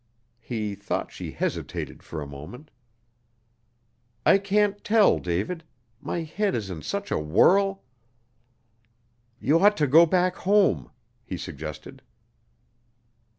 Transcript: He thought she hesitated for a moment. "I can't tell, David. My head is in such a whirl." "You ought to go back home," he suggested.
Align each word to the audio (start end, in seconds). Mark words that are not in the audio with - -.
He 0.39 0.73
thought 0.73 1.11
she 1.11 1.29
hesitated 1.29 2.01
for 2.01 2.23
a 2.23 2.27
moment. 2.27 2.71
"I 4.25 4.39
can't 4.39 4.83
tell, 4.83 5.19
David. 5.19 5.63
My 6.01 6.23
head 6.23 6.55
is 6.55 6.71
in 6.71 6.81
such 6.81 7.11
a 7.11 7.19
whirl." 7.19 7.83
"You 9.39 9.59
ought 9.59 9.77
to 9.77 9.85
go 9.85 10.07
back 10.07 10.37
home," 10.37 10.89
he 11.23 11.37
suggested. 11.37 12.01